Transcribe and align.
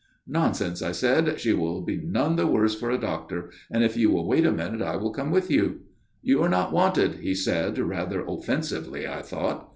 "'Nonsense!' 0.41 0.81
I 0.81 0.93
said.' 0.93 1.39
She 1.39 1.53
will 1.53 1.83
be 1.83 1.97
none 1.97 2.35
the 2.35 2.47
worse 2.47 2.73
for 2.73 2.89
a 2.89 2.97
doctor; 2.97 3.51
and 3.69 3.83
if 3.83 3.95
you 3.95 4.09
will 4.09 4.27
wait 4.27 4.47
a 4.47 4.51
minute 4.51 4.81
I 4.81 4.95
will 4.95 5.11
come 5.13 5.29
with 5.29 5.51
you/ 5.51 5.81
"'You 6.23 6.41
are 6.41 6.49
not 6.49 6.73
wanted/ 6.73 7.17
he 7.19 7.35
said 7.35 7.77
rather 7.77 8.25
offensively, 8.25 9.07
I 9.07 9.21
thought. 9.21 9.69